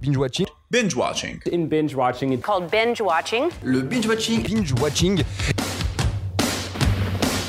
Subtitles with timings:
[0.00, 0.46] Binge watching.
[0.70, 1.40] Binge watching.
[1.52, 3.50] In binge watching, it's called binge watching.
[3.62, 4.42] Le binge watching.
[4.42, 5.22] Binge watching.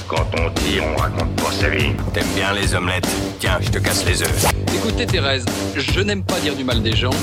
[0.10, 1.94] Quand on tire, on raconte pas sa vie.
[2.13, 3.08] T'aimes bien les omelettes
[3.40, 4.46] Tiens, je te casse les œufs.
[4.76, 5.46] Écoutez Thérèse,
[5.76, 7.13] je n'aime pas dire du mal des gens,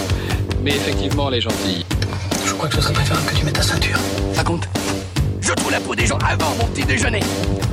[0.63, 1.85] mais effectivement elle est gentille.
[2.46, 3.99] Je crois que ce serait préférable que tu mettes ta ceinture.
[4.32, 4.68] Ça compte?
[5.55, 7.21] Je trouve la peau des gens avant mon petit déjeuner.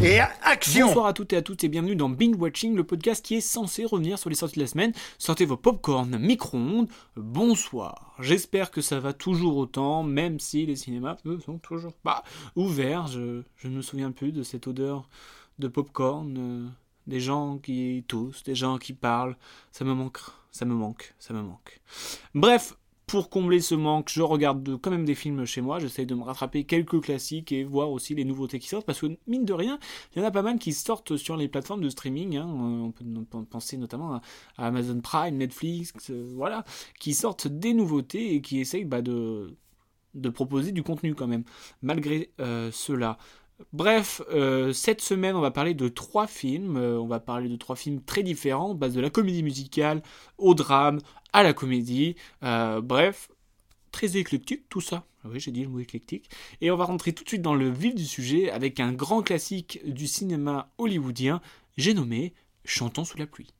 [0.04, 3.26] Et action Bonsoir à toutes et à tous et bienvenue dans Binge Watching, le podcast
[3.26, 4.94] qui est censé revenir sur les sorties de la semaine.
[5.17, 6.89] Sortez vos popcorn micro-ondes.
[7.16, 8.13] Bonsoir.
[8.20, 12.23] J'espère que ça va toujours autant, même si les cinémas eux, sont toujours pas
[12.55, 13.08] ouverts.
[13.08, 15.09] Je, je ne me souviens plus de cette odeur
[15.58, 16.67] de popcorn, euh,
[17.08, 19.36] des gens qui toussent, des gens qui parlent.
[19.72, 20.20] Ça me manque,
[20.52, 21.81] ça me manque, ça me manque.
[22.36, 22.75] Bref,
[23.12, 26.24] pour combler ce manque, je regarde quand même des films chez moi, j'essaye de me
[26.24, 29.80] rattraper quelques classiques et voir aussi les nouveautés qui sortent, parce que mine de rien,
[30.16, 32.48] il y en a pas mal qui sortent sur les plateformes de streaming, hein.
[32.48, 34.22] on peut penser notamment à
[34.68, 36.64] Amazon Prime, Netflix, euh, voilà,
[37.02, 39.58] qui sortent des nouveautés et qui essayent bah, de,
[40.34, 41.44] proposer du contenu quand même,
[41.81, 43.18] malgré euh, cela.
[43.73, 46.78] Bref, euh, cette semaine, on va parler de trois films.
[46.78, 50.02] Euh, on va parler de trois films très différents, base de la comédie musicale
[50.38, 51.00] au drame,
[51.34, 52.16] à la comédie.
[52.44, 53.30] Euh, bref,
[53.92, 55.06] très éclectique tout ça.
[55.23, 56.30] Ah oui, j'ai dit le mot éclectique.
[56.62, 59.22] Et on va rentrer tout de suite dans le vif du sujet avec un grand
[59.22, 61.42] classique du cinéma hollywoodien.
[61.78, 62.34] J'ai nommé
[62.66, 63.53] Chantons sous la pluie.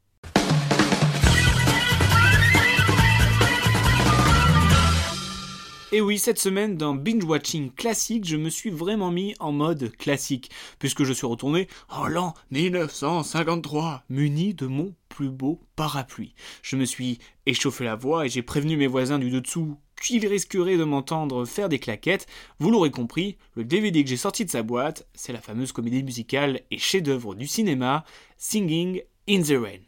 [5.94, 9.92] Et oui, cette semaine, dans Binge Watching classique, je me suis vraiment mis en mode
[9.98, 16.34] classique, puisque je suis retourné en l'an 1953, muni de mon plus beau parapluie.
[16.62, 20.78] Je me suis échauffé la voix et j'ai prévenu mes voisins du dessous qu'ils risqueraient
[20.78, 22.26] de m'entendre faire des claquettes.
[22.60, 26.04] Vous l'aurez compris, le DVD que j'ai sorti de sa boîte, c'est la fameuse comédie
[26.04, 28.06] musicale et chef-d'œuvre du cinéma,
[28.38, 29.82] Singing in the Rain.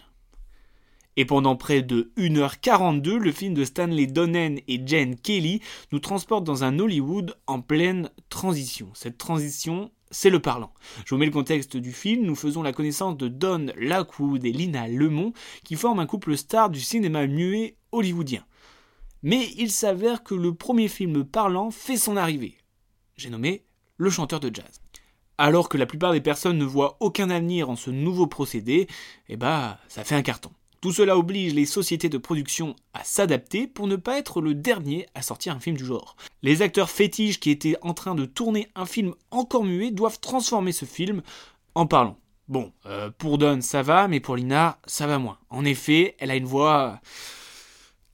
[1.16, 5.61] Et pendant près de 1h42, le film de Stanley Donen et Jen Kelly
[5.92, 8.89] nous transporte dans un Hollywood en pleine transition.
[8.93, 10.73] Cette transition, c'est le parlant.
[11.05, 12.26] Je vous mets le contexte du film.
[12.26, 15.33] Nous faisons la connaissance de Don Lockwood et Lina Lemont,
[15.64, 18.45] qui forment un couple star du cinéma muet hollywoodien.
[19.21, 22.58] Mais il s'avère que le premier film parlant fait son arrivée.
[23.16, 23.66] J'ai nommé
[23.98, 24.82] Le chanteur de jazz.
[25.37, 28.87] Alors que la plupart des personnes ne voient aucun avenir en ce nouveau procédé,
[29.30, 30.52] eh bah, ça fait un carton.
[30.83, 35.05] Tout cela oblige les sociétés de production à s'adapter pour ne pas être le dernier
[35.16, 36.17] à sortir un film du genre.
[36.42, 40.73] Les acteurs fétiches qui étaient en train de tourner un film encore muet doivent transformer
[40.73, 41.22] ce film
[41.73, 42.17] en parlant.
[42.49, 45.38] Bon, euh, pour Don ça va, mais pour Lina ça va moins.
[45.49, 46.99] En effet, elle a une voix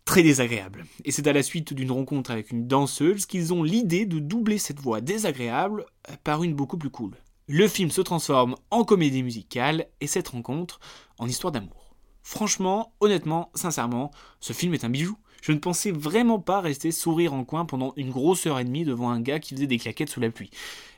[0.05, 0.85] très désagréable.
[1.05, 4.59] Et c'est à la suite d'une rencontre avec une danseuse qu'ils ont l'idée de doubler
[4.59, 5.87] cette voix désagréable
[6.23, 7.15] par une beaucoup plus cool.
[7.47, 10.79] Le film se transforme en comédie musicale et cette rencontre
[11.17, 11.78] en histoire d'amour.
[12.23, 15.17] Franchement, honnêtement, sincèrement, ce film est un bijou.
[15.41, 18.83] Je ne pensais vraiment pas rester sourire en coin pendant une grosse heure et demie
[18.83, 20.49] devant un gars qui faisait des claquettes sous la pluie.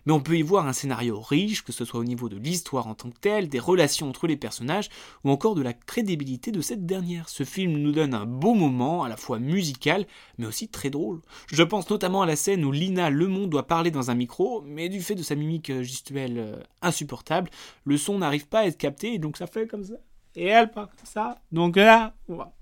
[0.05, 2.87] Mais on peut y voir un scénario riche, que ce soit au niveau de l'histoire
[2.87, 4.89] en tant que telle, des relations entre les personnages,
[5.23, 7.29] ou encore de la crédibilité de cette dernière.
[7.29, 10.07] Ce film nous donne un beau moment, à la fois musical,
[10.39, 11.21] mais aussi très drôle.
[11.51, 14.89] Je pense notamment à la scène où Lina Lemont doit parler dans un micro, mais
[14.89, 17.51] du fait de sa mimique gestuelle euh, insupportable,
[17.85, 19.95] le son n'arrive pas à être capté, et donc ça fait comme ça
[20.35, 21.39] et elle pas ça.
[21.51, 22.13] Donc là,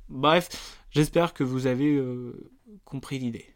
[0.08, 0.50] bref,
[0.92, 2.52] j'espère que vous avez euh,
[2.86, 3.56] compris l'idée.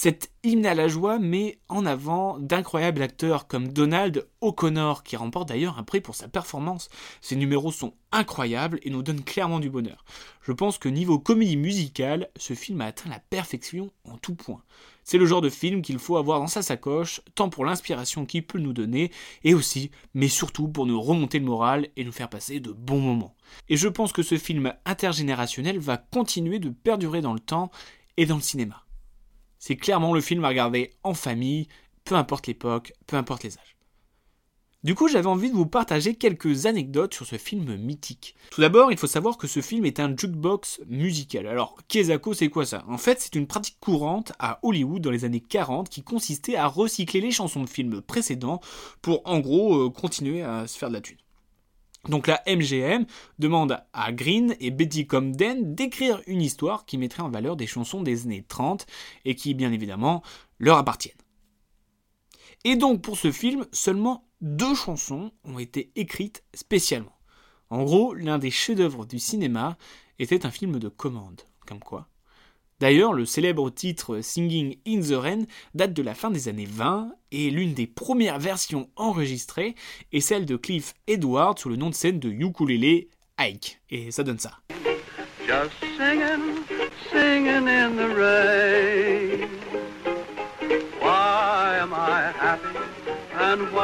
[0.00, 5.48] Cet hymne à la joie met en avant d'incroyables acteurs comme Donald O'Connor, qui remporte
[5.48, 6.88] d'ailleurs un prix pour sa performance.
[7.20, 10.04] Ses numéros sont incroyables et nous donnent clairement du bonheur.
[10.40, 14.62] Je pense que niveau comédie musicale, ce film a atteint la perfection en tout point.
[15.10, 18.46] C'est le genre de film qu'il faut avoir dans sa sacoche, tant pour l'inspiration qu'il
[18.46, 19.10] peut nous donner,
[19.42, 23.00] et aussi, mais surtout pour nous remonter le moral et nous faire passer de bons
[23.00, 23.34] moments.
[23.70, 27.70] Et je pense que ce film intergénérationnel va continuer de perdurer dans le temps
[28.18, 28.84] et dans le cinéma.
[29.58, 31.68] C'est clairement le film à regarder en famille,
[32.04, 33.77] peu importe l'époque, peu importe les âges.
[34.84, 38.36] Du coup, j'avais envie de vous partager quelques anecdotes sur ce film mythique.
[38.52, 41.48] Tout d'abord, il faut savoir que ce film est un jukebox musical.
[41.48, 42.84] Alors, Kezako, c'est quoi ça?
[42.86, 46.68] En fait, c'est une pratique courante à Hollywood dans les années 40 qui consistait à
[46.68, 48.60] recycler les chansons de films précédents
[49.02, 51.18] pour, en gros, euh, continuer à se faire de la thune.
[52.08, 53.04] Donc la MGM
[53.40, 58.02] demande à Green et Betty Comden d'écrire une histoire qui mettrait en valeur des chansons
[58.02, 58.86] des années 30
[59.24, 60.22] et qui bien évidemment
[60.60, 61.16] leur appartiennent.
[62.64, 67.16] Et donc pour ce film, seulement deux chansons ont été écrites spécialement.
[67.70, 69.76] En gros, l'un des chefs-d'œuvre du cinéma
[70.18, 72.08] était un film de commande, comme quoi.
[72.80, 75.42] D'ailleurs, le célèbre titre Singing in the Rain
[75.74, 79.74] date de la fin des années 20 et l'une des premières versions enregistrées
[80.12, 83.80] est celle de Cliff Edward sous le nom de scène de ukulele Ike.
[83.90, 84.58] Et ça donne ça.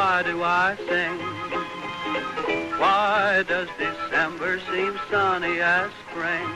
[0.04, 1.16] Why do I sing?
[2.78, 6.46] Why does December seem sunny as spring?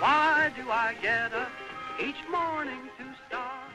[0.00, 1.52] Why do I get up
[2.00, 3.68] each morning to start?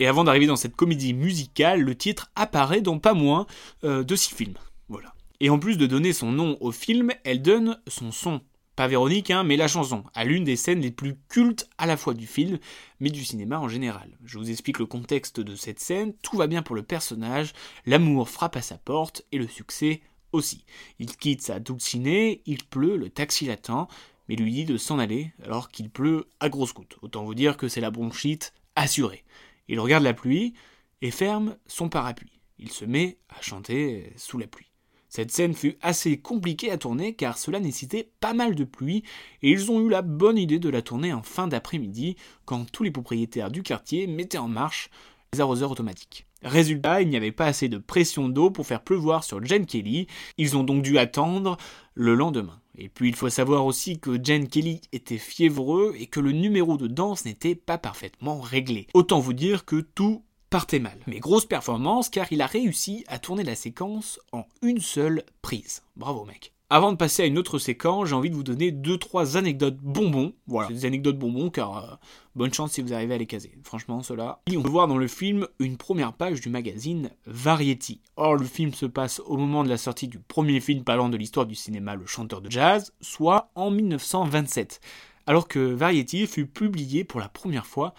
[0.00, 3.46] Et avant d'arriver dans cette comédie musicale, le titre apparaît dans pas moins
[3.84, 4.56] euh, de six films.
[4.88, 5.12] Voilà.
[5.40, 8.40] Et en plus de donner son nom au film, elle donne son son.
[8.80, 11.98] Pas Véronique, hein, mais la chanson, à l'une des scènes les plus cultes à la
[11.98, 12.58] fois du film,
[12.98, 14.16] mais du cinéma en général.
[14.24, 17.52] Je vous explique le contexte de cette scène, tout va bien pour le personnage,
[17.84, 20.00] l'amour frappe à sa porte, et le succès
[20.32, 20.64] aussi.
[20.98, 23.86] Il quitte sa dulcinée, il pleut, le taxi l'attend,
[24.30, 26.96] mais lui dit de s'en aller, alors qu'il pleut à grosses gouttes.
[27.02, 29.24] Autant vous dire que c'est la bronchite assurée.
[29.68, 30.54] Il regarde la pluie
[31.02, 32.40] et ferme son parapluie.
[32.58, 34.69] Il se met à chanter sous la pluie.
[35.10, 39.02] Cette scène fut assez compliquée à tourner car cela nécessitait pas mal de pluie
[39.42, 42.14] et ils ont eu la bonne idée de la tourner en fin d'après-midi
[42.44, 44.88] quand tous les propriétaires du quartier mettaient en marche
[45.32, 46.26] les arroseurs automatiques.
[46.42, 50.06] Résultat, il n'y avait pas assez de pression d'eau pour faire pleuvoir sur Jen Kelly,
[50.38, 51.56] ils ont donc dû attendre
[51.94, 52.60] le lendemain.
[52.78, 56.76] Et puis il faut savoir aussi que Jen Kelly était fiévreux et que le numéro
[56.76, 58.86] de danse n'était pas parfaitement réglé.
[58.94, 60.98] Autant vous dire que tout partait mal.
[61.06, 65.82] Mais grosse performance car il a réussi à tourner la séquence en une seule prise.
[65.96, 66.52] Bravo mec.
[66.72, 70.34] Avant de passer à une autre séquence, j'ai envie de vous donner 2-3 anecdotes bonbons.
[70.46, 71.96] Voilà, des anecdotes bonbons car euh,
[72.36, 73.58] bonne chance si vous arrivez à les caser.
[73.64, 74.40] Franchement, cela.
[74.48, 78.00] On peut voir dans le film une première page du magazine Variety.
[78.16, 81.16] Or, le film se passe au moment de la sortie du premier film parlant de
[81.16, 84.80] l'histoire du cinéma Le chanteur de jazz, soit en 1927.
[85.26, 87.94] Alors que Variety fut publié pour la première fois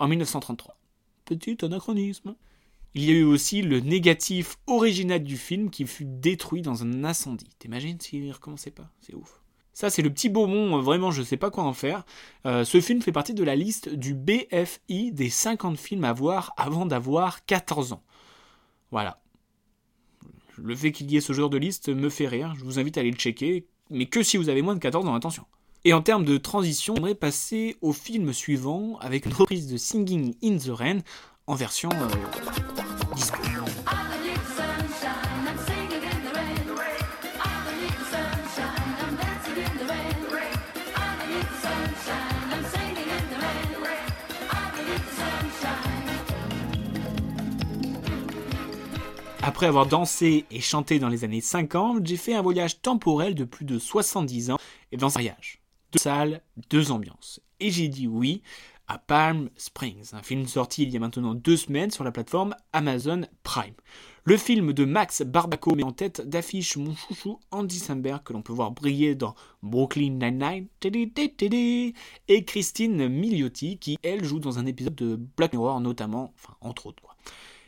[0.00, 0.75] en 1933.
[1.26, 2.36] Petit anachronisme.
[2.94, 7.04] Il y a eu aussi le négatif original du film qui fut détruit dans un
[7.04, 7.50] incendie.
[7.58, 8.88] T'imagines s'il recommençait pas?
[9.00, 9.42] C'est ouf.
[9.74, 12.06] Ça, c'est le petit beaumont, euh, vraiment, je sais pas quoi en faire.
[12.46, 16.54] Euh, ce film fait partie de la liste du BFI des 50 films à voir
[16.56, 18.02] avant d'avoir 14 ans.
[18.90, 19.20] Voilà.
[20.56, 22.96] Le fait qu'il y ait ce genre de liste me fait rire, je vous invite
[22.96, 25.44] à aller le checker, mais que si vous avez moins de 14 ans, attention.
[25.88, 30.34] Et en termes de transition, j'aimerais passer au film suivant avec une reprise de Singing
[30.42, 30.98] in the Rain
[31.46, 33.38] en version euh, disco.
[49.40, 53.44] Après avoir dansé et chanté dans les années 50, j'ai fait un voyage temporel de
[53.44, 54.58] plus de 70 ans
[54.90, 55.60] et dans un mariage.
[55.92, 57.40] Deux salles, deux ambiances.
[57.60, 58.42] Et j'ai dit oui
[58.88, 62.54] à Palm Springs, un film sorti il y a maintenant deux semaines sur la plateforme
[62.72, 63.74] Amazon Prime.
[64.24, 68.42] Le film de Max Barbaco met en tête d'affiche mon chouchou Andy Samberg que l'on
[68.42, 70.68] peut voir briller dans Brooklyn Nine-Nine
[72.28, 76.86] et Christine Milioti qui elle joue dans un épisode de Black Mirror notamment, enfin entre
[76.86, 77.16] autres quoi.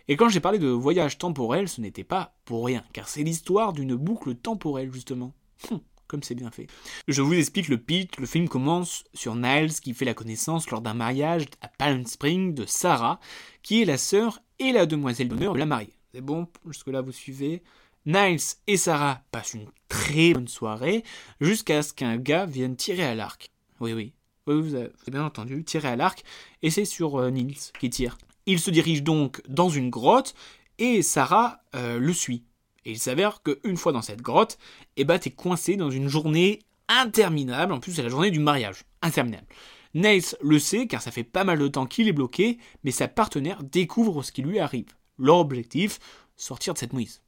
[0.09, 3.73] Et quand j'ai parlé de voyage temporel, ce n'était pas pour rien, car c'est l'histoire
[3.73, 5.35] d'une boucle temporelle justement.
[5.71, 6.67] Hum, comme c'est bien fait.
[7.07, 8.19] Je vous explique le pitch.
[8.19, 12.55] Le film commence sur Niles qui fait la connaissance lors d'un mariage à Palm Springs
[12.55, 13.21] de Sarah,
[13.63, 15.95] qui est la sœur et la demoiselle d'honneur de la mariée.
[16.13, 17.63] C'est bon, jusque-là vous suivez.
[18.07, 21.05] Niles et Sarah passent une très bonne soirée
[21.41, 23.51] jusqu'à ce qu'un gars vienne tirer à l'arc.
[23.81, 24.13] Oui, oui.
[24.47, 26.25] Oui, vous avez bien entendu, tirer à l'arc,
[26.63, 27.31] et c'est sur euh,
[27.79, 28.17] qui tire.
[28.47, 30.35] Il se dirige donc dans une grotte,
[30.79, 32.45] et Sarah euh, le suit.
[32.85, 34.59] Et il s'avère qu'une fois dans cette grotte,
[34.97, 37.73] eh ben, t'es coincé dans une journée interminable.
[37.73, 38.85] En plus, c'est la journée du mariage.
[39.03, 39.47] Interminable.
[39.95, 43.09] Niles le sait car ça fait pas mal de temps qu'il est bloqué, mais sa
[43.09, 44.95] partenaire découvre ce qui lui arrive.
[45.19, 45.99] Leur objectif,
[46.37, 47.23] sortir de cette mouise.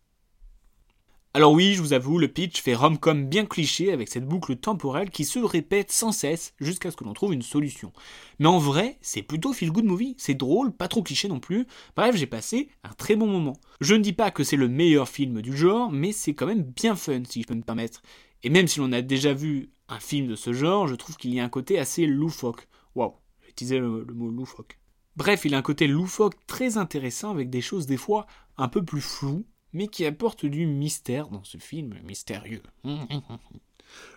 [1.33, 5.11] Alors oui, je vous avoue, le pitch fait rom-com bien cliché avec cette boucle temporelle
[5.11, 7.93] qui se répète sans cesse jusqu'à ce que l'on trouve une solution.
[8.41, 11.69] Mais en vrai, c'est plutôt feel good movie, c'est drôle, pas trop cliché non plus.
[11.95, 13.57] Bref, j'ai passé un très bon moment.
[13.81, 16.65] Je ne dis pas que c'est le meilleur film du genre, mais c'est quand même
[16.65, 18.03] bien fun si je peux me permettre.
[18.43, 21.33] Et même si l'on a déjà vu un film de ce genre, je trouve qu'il
[21.33, 22.67] y a un côté assez loufoque.
[22.97, 24.81] Waouh, j'ai utilisé le, le mot loufoque.
[25.15, 28.85] Bref, il a un côté loufoque très intéressant avec des choses des fois un peu
[28.85, 32.63] plus floues, mais qui apporte du mystère dans ce film mystérieux.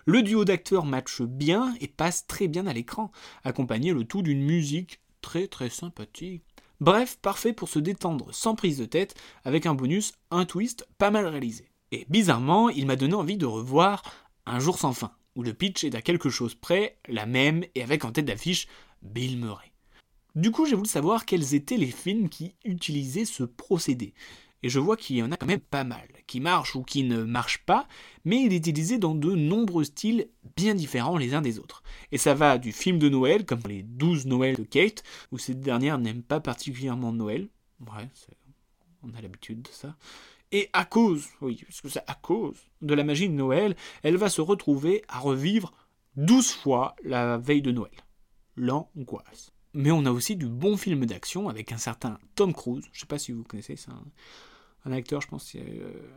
[0.04, 3.10] Le duo d'acteurs matche bien et passe très bien à l'écran,
[3.42, 6.44] accompagné le tout d'une musique très très sympathique.
[6.80, 11.10] Bref, parfait pour se détendre sans prise de tête, avec un bonus, un twist pas
[11.10, 11.70] mal réalisé.
[11.92, 14.02] Et bizarrement, il m'a donné envie de revoir
[14.46, 17.82] Un jour sans fin, où le pitch est à quelque chose près, la même, et
[17.82, 18.68] avec en tête d'affiche
[19.02, 19.72] Bill Murray.
[20.34, 24.14] Du coup, j'ai voulu savoir quels étaient les films qui utilisaient ce procédé.
[24.64, 27.02] Et je vois qu'il y en a quand même pas mal, qui marchent ou qui
[27.02, 27.86] ne marchent pas,
[28.24, 31.82] mais il est utilisé dans de nombreux styles bien différents les uns des autres.
[32.12, 35.02] Et ça va du film de Noël, comme les 12 Noëls de Kate,
[35.32, 37.50] où cette dernière n'aime pas particulièrement Noël.
[37.80, 38.08] Ouais,
[39.02, 39.96] on a l'habitude de ça.
[40.50, 44.16] Et à cause, oui, parce que c'est à cause de la magie de Noël, elle
[44.16, 45.74] va se retrouver à revivre
[46.16, 47.92] 12 fois la veille de Noël.
[48.56, 49.52] L'angoisse.
[49.74, 52.86] Mais on a aussi du bon film d'action avec un certain Tom Cruise.
[52.92, 53.90] Je sais pas si vous connaissez, c'est
[54.84, 55.60] un, acteur, je pense, euh,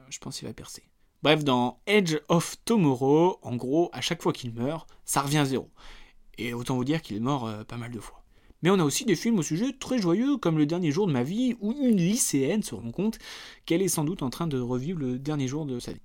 [0.10, 0.84] je va percer.
[1.24, 5.46] Bref, dans Edge of Tomorrow, en gros, à chaque fois qu'il meurt, ça revient à
[5.46, 5.70] zéro.
[6.38, 8.24] Et autant vous dire qu'il est mort euh, pas mal de fois.
[8.62, 11.12] Mais on a aussi des films au sujet très joyeux, comme Le dernier jour de
[11.12, 13.20] ma vie, où une lycéenne se rend compte
[13.66, 16.02] qu'elle est sans doute en train de revivre le dernier jour de sa vie.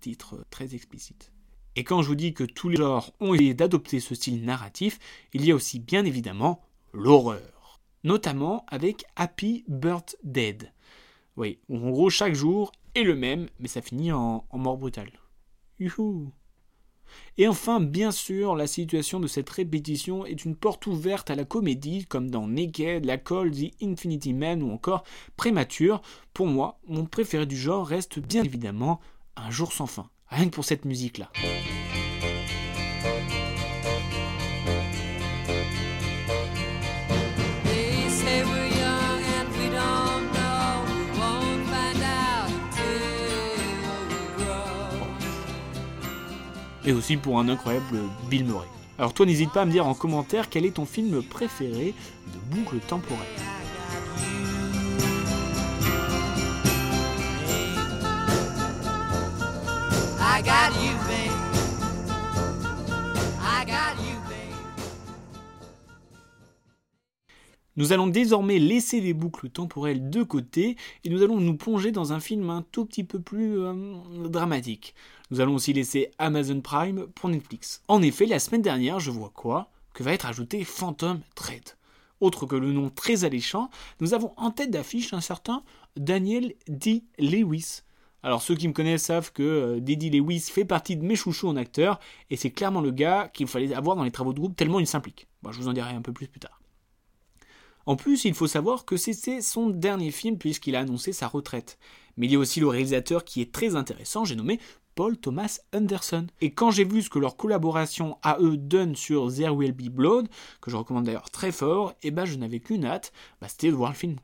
[0.00, 1.32] Titre très explicite.
[1.76, 4.98] Et quand je vous dis que tous les genres ont essayé d'adopter ce style narratif,
[5.32, 6.60] il y a aussi bien évidemment
[6.92, 7.80] l'horreur.
[8.04, 10.58] Notamment avec Happy Birthday.
[11.38, 15.12] Oui, en gros chaque jour est le même, mais ça finit en, mort brutale.
[15.78, 16.32] Youhou
[17.38, 21.46] et enfin, bien sûr, la situation de cette répétition est une porte ouverte à la
[21.46, 25.04] comédie, comme dans Naked, La Colle, The Infinity Man ou encore
[25.34, 26.02] Prémature.
[26.34, 29.00] Pour moi, mon préféré du genre reste bien évidemment
[29.36, 30.10] Un jour sans fin.
[30.26, 31.32] Rien que pour cette musique-là.
[46.88, 47.98] Et aussi pour un incroyable
[48.30, 48.66] Bill Murray.
[48.96, 51.92] Alors toi n'hésite pas à me dire en commentaire quel est ton film préféré
[52.32, 53.26] de boucle temporelle.
[60.18, 61.30] I got you, babe.
[63.38, 64.56] I got you, babe.
[67.76, 72.14] Nous allons désormais laisser les boucles temporelles de côté et nous allons nous plonger dans
[72.14, 73.74] un film un tout petit peu plus euh,
[74.30, 74.94] dramatique.
[75.30, 77.82] Nous allons aussi laisser Amazon Prime pour Netflix.
[77.88, 79.70] En effet, la semaine dernière, je vois quoi?
[79.92, 81.76] Que va être ajouté Phantom Thread.
[82.20, 83.70] Autre que le nom très alléchant,
[84.00, 85.62] nous avons en tête d'affiche un certain
[85.96, 87.04] Daniel D.
[87.18, 87.82] Lewis.
[88.22, 91.48] Alors ceux qui me connaissent savent que euh, Daddy Lewis fait partie de mes chouchous
[91.48, 94.56] en acteur, et c'est clairement le gars qu'il fallait avoir dans les travaux de groupe
[94.56, 95.28] tellement il s'implique.
[95.42, 96.60] Bon, je vous en dirai un peu plus plus tard.
[97.86, 101.78] En plus, il faut savoir que c'était son dernier film puisqu'il a annoncé sa retraite.
[102.16, 104.58] Mais il y a aussi le réalisateur qui est très intéressant, j'ai nommé
[104.98, 106.26] Paul Thomas Anderson.
[106.40, 109.90] Et quand j'ai vu ce que leur collaboration à eux donne sur There Will Be
[109.90, 110.26] Blood,
[110.60, 113.76] que je recommande d'ailleurs très fort, et ben je n'avais qu'une hâte, bah, c'était de
[113.76, 114.16] voir le film.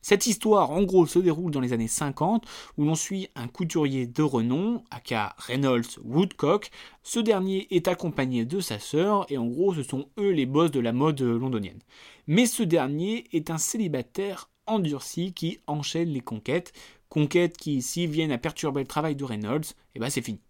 [0.00, 2.46] Cette histoire, en gros, se déroule dans les années 50,
[2.78, 6.70] où l'on suit un couturier de renom, aka Reynolds Woodcock.
[7.02, 10.70] Ce dernier est accompagné de sa sœur, et en gros, ce sont eux les boss
[10.70, 11.80] de la mode londonienne.
[12.28, 16.72] Mais ce dernier est un célibataire endurci qui enchaîne les conquêtes,
[17.14, 20.40] conquêtes qui, s'ils viennent à perturber le travail de Reynolds, et ben c'est fini.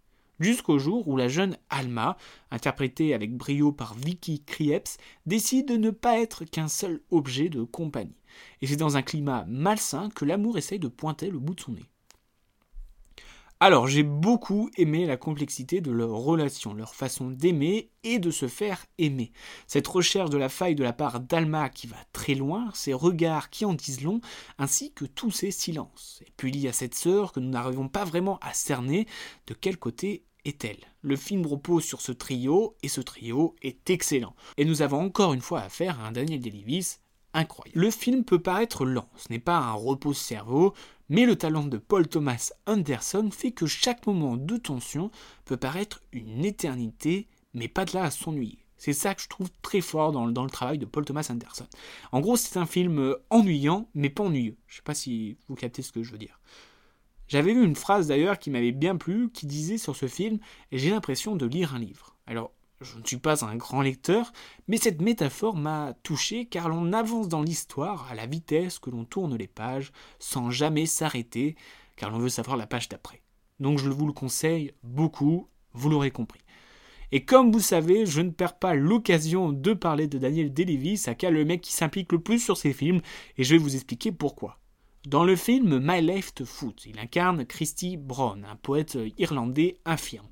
[0.40, 2.16] Jusqu'au jour où la jeune Alma,
[2.50, 7.64] interprétée avec brio par Vicky Krieps, décide de ne pas être qu'un seul objet de
[7.64, 8.18] compagnie.
[8.62, 11.73] Et c'est dans un climat malsain que l'amour essaye de pointer le bout de son
[11.73, 11.85] nez.
[13.61, 18.49] Alors, j'ai beaucoup aimé la complexité de leur relation, leur façon d'aimer et de se
[18.49, 19.32] faire aimer.
[19.66, 23.50] Cette recherche de la faille de la part d'Alma qui va très loin, ses regards
[23.50, 24.20] qui en disent long,
[24.58, 26.20] ainsi que tous ses silences.
[26.26, 29.06] Et puis il y a cette sœur que nous n'arrivons pas vraiment à cerner
[29.46, 30.84] de quel côté est-elle?
[31.00, 34.34] Le film repose sur ce trio, et ce trio est excellent.
[34.56, 36.99] Et nous avons encore une fois affaire à un Daniel Day-Lewis
[37.34, 37.78] incroyable.
[37.78, 40.72] Le film peut paraître lent, ce n'est pas un repose-cerveau,
[41.08, 45.10] mais le talent de Paul Thomas Anderson fait que chaque moment de tension
[45.44, 48.58] peut paraître une éternité, mais pas de là à s'ennuyer.
[48.76, 51.66] C'est ça que je trouve très fort dans, le- travail de Paul Thomas Anderson.
[52.12, 54.56] En gros, c'est un film euh, ennuyant, mais pas ennuyeux.
[54.66, 56.40] Je sais pas si vous captez ce que je veux dire.
[57.28, 60.38] J'avais lu une phrase d'ailleurs qui m'avait bien plu, qui disait sur ce film
[60.72, 62.16] J'ai l'impression de lire un livre.
[62.26, 62.52] Alors,
[62.84, 64.32] je ne suis pas un grand lecteur,
[64.68, 69.04] mais cette métaphore m'a touché car l'on avance dans l'histoire à la vitesse que l'on
[69.04, 71.56] tourne les pages, sans jamais s'arrêter,
[71.96, 73.22] car l'on veut savoir la page d'après.
[73.60, 76.40] Donc je vous le conseille beaucoup, vous l'aurez compris.
[77.12, 81.30] Et comme vous savez, je ne perds pas l'occasion de parler de Daniel Day-Lewis, aka
[81.30, 83.00] le mec qui s'implique le plus sur ses films,
[83.36, 84.58] et je vais vous expliquer pourquoi.
[85.06, 90.26] Dans le film My Left Foot, il incarne Christy Brown, un poète irlandais infirme.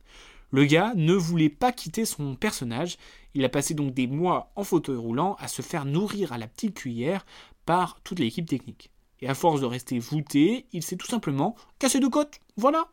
[0.52, 2.99] Le gars ne voulait pas quitter son personnage,
[3.35, 6.47] il a passé donc des mois en fauteuil roulant à se faire nourrir à la
[6.47, 7.25] petite cuillère
[7.64, 8.90] par toute l'équipe technique.
[9.23, 12.38] Et à force de rester voûté, il s'est tout simplement cassé de côte.
[12.56, 12.88] Voilà.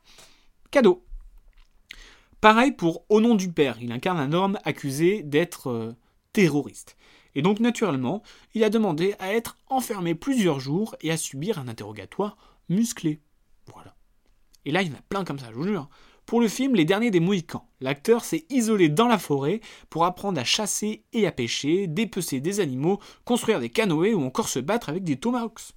[0.71, 1.03] Cadeau.
[2.39, 5.95] Pareil pour Au nom du père, il incarne un homme accusé d'être euh,
[6.31, 6.95] terroriste.
[7.35, 8.23] Et donc naturellement,
[8.53, 12.37] il a demandé à être enfermé plusieurs jours et à subir un interrogatoire
[12.69, 13.19] musclé.
[13.73, 13.95] Voilà.
[14.63, 15.89] Et là, il y en a plein comme ça, je vous jure.
[16.29, 20.39] Pour le film Les Derniers des Mohicans, l'acteur s'est isolé dans la forêt pour apprendre
[20.39, 24.89] à chasser et à pêcher, dépecer des animaux, construire des canoës ou encore se battre
[24.89, 25.74] avec des tomahawks.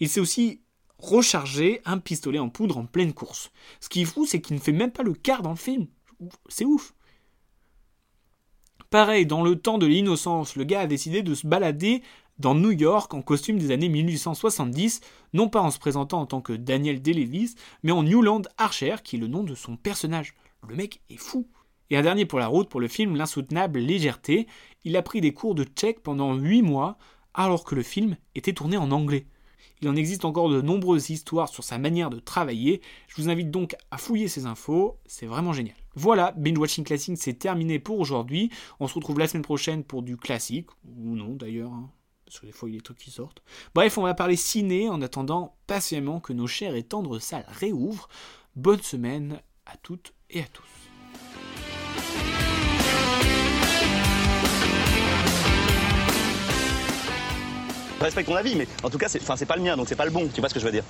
[0.00, 0.62] Il s'est aussi
[0.96, 3.50] rechargé un pistolet en poudre en pleine course.
[3.80, 5.88] Ce qui est fou, c'est qu'il ne fait même pas le quart dans le film.
[6.48, 6.94] C'est ouf.
[8.88, 12.02] Pareil, dans le temps de l'innocence, le gars a décidé de se balader
[12.42, 15.00] dans New York en costume des années 1870,
[15.32, 19.14] non pas en se présentant en tant que Daniel Day-Lewis, mais en Newland Archer, qui
[19.14, 20.34] est le nom de son personnage.
[20.68, 21.46] Le mec est fou.
[21.88, 24.48] Et un dernier pour la route pour le film L'insoutenable légèreté.
[24.82, 26.98] Il a pris des cours de tchèque pendant 8 mois,
[27.32, 29.26] alors que le film était tourné en anglais.
[29.80, 32.82] Il en existe encore de nombreuses histoires sur sa manière de travailler.
[33.06, 35.76] Je vous invite donc à fouiller ces infos, c'est vraiment génial.
[35.94, 38.50] Voilà, Binge Watching Classic, c'est terminé pour aujourd'hui.
[38.80, 41.90] On se retrouve la semaine prochaine pour du classique, ou non d'ailleurs, hein,
[42.32, 43.42] parce que des fois il y a des trucs qui sortent.
[43.74, 48.08] Bref, on va parler ciné en attendant patiemment que nos chères et tendres salles réouvrent.
[48.56, 50.64] Bonne semaine à toutes et à tous.
[57.98, 60.06] Je respecte ton avis, mais en tout cas, c'est pas le mien, donc c'est pas
[60.06, 60.26] le bon.
[60.34, 60.84] Tu vois ce que je veux dire?